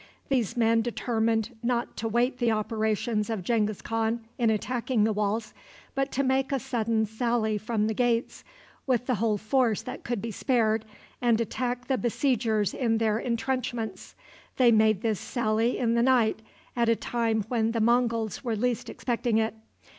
These 0.29 0.57
men 0.57 0.81
determined 0.81 1.55
not 1.61 1.95
to 1.97 2.07
wait 2.07 2.39
the 2.39 2.49
operations 2.51 3.29
of 3.29 3.43
Genghis 3.43 3.83
Khan 3.83 4.21
in 4.39 4.49
attacking 4.49 5.03
the 5.03 5.13
walls, 5.13 5.53
but 5.93 6.11
to 6.13 6.23
make 6.23 6.51
a 6.51 6.57
sudden 6.57 7.05
sally 7.05 7.59
from 7.59 7.85
the 7.85 7.93
gates, 7.93 8.43
with 8.87 9.05
the 9.05 9.13
whole 9.13 9.37
force 9.37 9.83
that 9.83 10.03
could 10.03 10.19
be 10.19 10.31
spared, 10.31 10.85
and 11.21 11.39
attack 11.39 11.85
the 11.85 11.99
besiegers 11.99 12.73
in 12.73 12.97
their 12.97 13.19
intrenchments. 13.19 14.15
They 14.57 14.71
made 14.71 15.01
this 15.03 15.19
sally 15.19 15.77
in 15.77 15.93
the 15.93 16.01
night, 16.01 16.39
at 16.75 16.89
a 16.89 16.95
time 16.95 17.43
when 17.47 17.69
the 17.71 17.79
Monguls 17.79 18.43
were 18.43 18.55
least 18.55 18.89
expecting 18.89 19.37
it. 19.37 19.53